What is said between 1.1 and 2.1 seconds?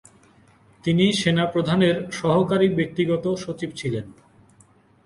সেনাপ্রধানের